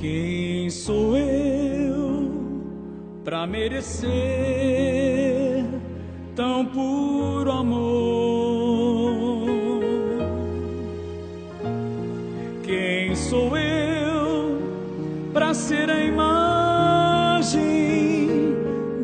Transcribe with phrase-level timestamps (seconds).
[0.00, 2.30] Quem sou eu
[3.24, 4.08] para merecer
[6.36, 7.88] tão puro amor?
[12.62, 14.62] Quem sou eu
[15.32, 17.58] para ser a imagem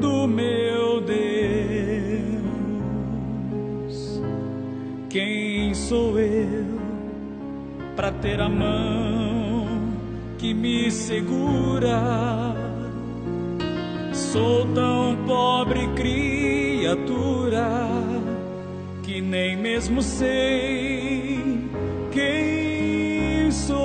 [0.00, 1.24] do meu Deus?
[5.10, 6.78] Quem sou eu
[7.96, 9.43] para ter a mão?
[10.44, 12.54] Que me segura.
[14.12, 17.66] Sou tão pobre criatura
[19.02, 21.40] que nem mesmo sei
[22.12, 23.80] quem sou.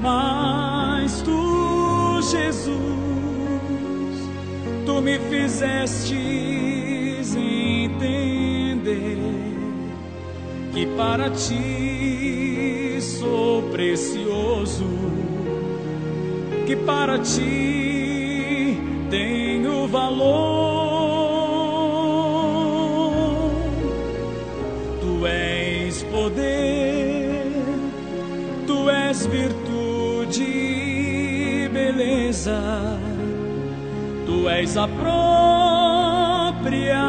[0.00, 2.70] Mas tu, Jesus,
[4.86, 6.14] tu me fizestes
[7.34, 9.18] entender
[10.72, 14.86] que para ti sou precioso,
[16.66, 18.78] que para ti
[19.10, 20.32] tenho valor.
[25.00, 27.44] Tu és poder,
[28.66, 32.98] tu és virtude e beleza,
[34.24, 36.38] tu és a própria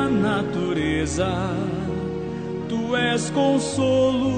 [0.10, 1.32] natureza,
[2.74, 4.32] tu és consolo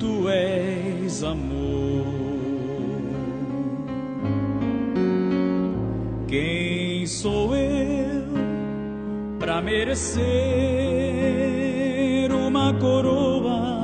[0.00, 2.06] tu és amor.
[6.26, 8.24] Quem sou eu
[9.38, 10.22] para merecer
[12.32, 13.78] uma coroa?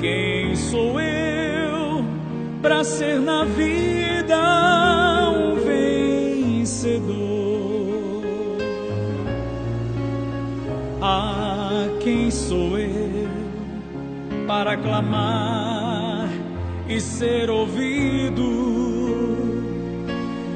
[0.00, 2.04] Quem sou eu
[2.62, 4.77] para ser na vida
[12.00, 13.28] quem sou eu
[14.46, 16.28] para clamar
[16.88, 18.78] e ser ouvido?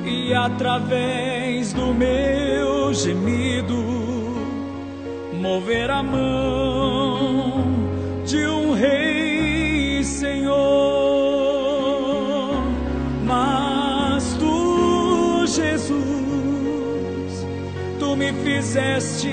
[0.04, 3.76] E através do meu gemido,
[5.40, 7.64] mover a mão
[8.24, 9.21] de um rei,
[18.22, 19.28] me fizeste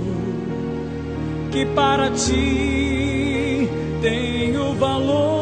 [1.52, 3.68] que para ti
[4.00, 5.36] tenho valor.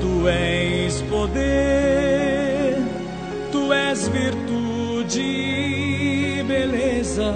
[0.00, 2.78] Tu és poder,
[3.52, 7.34] tu és virtude e beleza,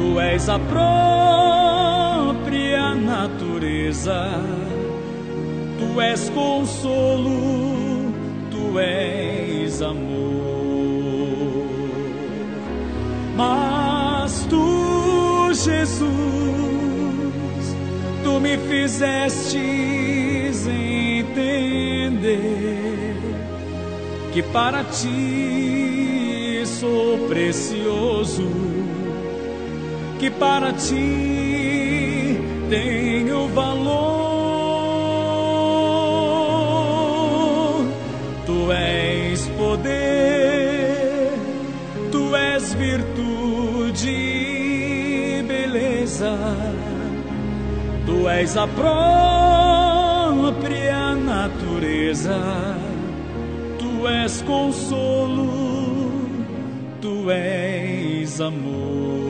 [0.00, 1.74] tu és a própria
[2.94, 4.40] natureza.
[5.78, 8.10] Tu és consolo,
[8.50, 10.00] tu és amor.
[13.36, 16.08] Mas tu, Jesus,
[18.24, 19.60] tu me fizestes
[20.66, 22.00] entender
[24.32, 28.48] que para ti sou precioso,
[30.20, 32.38] que para ti
[32.68, 34.20] tenho valor.
[38.44, 41.32] Tu és poder,
[42.12, 46.36] tu és virtude e beleza,
[48.04, 49.54] tu és a própria
[51.14, 52.38] natureza,
[53.78, 55.48] tu és consolo,
[57.00, 59.29] tu és amor.